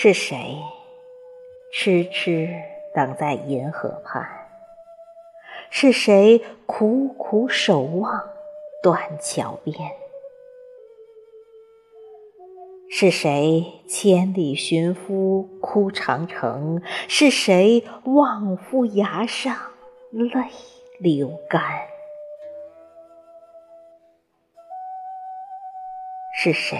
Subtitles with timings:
[0.00, 0.62] 是谁
[1.72, 2.48] 痴痴
[2.94, 4.24] 等在银河畔？
[5.70, 8.30] 是谁苦苦守望
[8.80, 9.74] 断桥边？
[12.88, 16.80] 是谁千里寻夫哭长城？
[17.08, 19.56] 是谁望夫崖上
[20.12, 20.44] 泪
[21.00, 21.60] 流干？
[26.32, 26.78] 是谁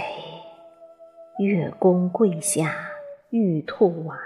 [1.40, 2.87] 月宫跪下
[3.30, 4.18] 玉兔丸？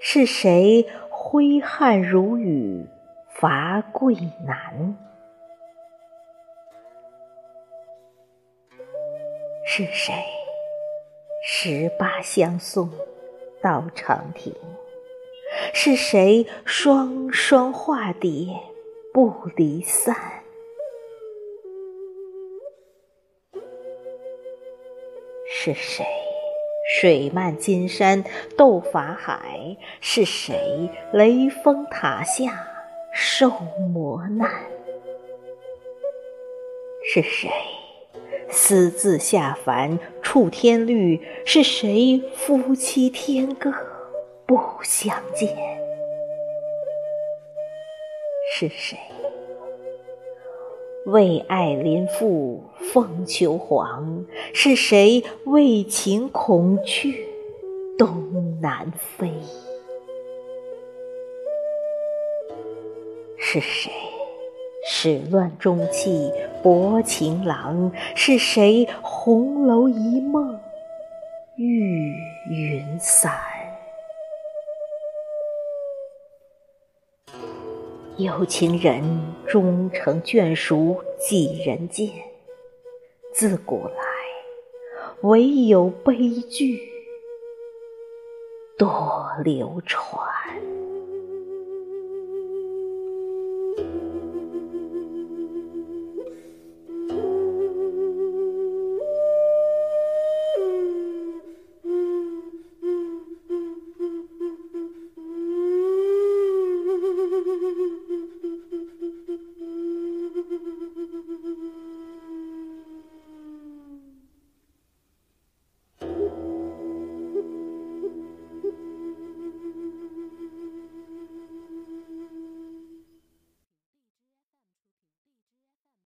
[0.00, 2.86] 是谁挥汗如雨
[3.30, 4.14] 伐桂
[4.46, 4.96] 南？
[9.64, 10.14] 是谁
[11.42, 12.90] 十八相送
[13.62, 14.54] 到长亭？
[15.72, 18.48] 是谁双双化蝶
[19.12, 20.14] 不离散？
[25.46, 26.04] 是谁
[26.88, 28.24] 水漫金山
[28.56, 29.76] 斗法海？
[30.00, 32.66] 是谁雷峰塔下
[33.12, 33.50] 受
[33.92, 34.50] 磨难？
[37.04, 37.50] 是谁？
[38.50, 43.70] 私自下凡触天律，是谁夫妻天各
[44.46, 45.54] 不相见？
[48.50, 48.98] 是谁
[51.06, 54.26] 为爱临父凤求凰？
[54.52, 57.12] 是谁为情孔雀
[57.96, 59.32] 东南飞？
[63.36, 63.90] 是谁？
[64.90, 66.32] 始乱终弃
[66.62, 70.58] 薄情郎，是谁红楼一梦
[71.56, 72.14] 玉
[72.50, 73.32] 云散？
[78.18, 79.00] 有情人
[79.46, 82.10] 终成眷属几人见？
[83.32, 83.94] 自古来
[85.20, 86.80] 唯有悲剧
[88.76, 90.26] 多流传。